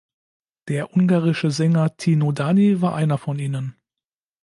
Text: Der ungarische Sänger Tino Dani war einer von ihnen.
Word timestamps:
Der 0.67 0.95
ungarische 0.97 1.51
Sänger 1.51 1.95
Tino 1.95 2.31
Dani 2.31 2.81
war 2.81 2.95
einer 2.95 3.19
von 3.19 3.37
ihnen. 3.37 3.75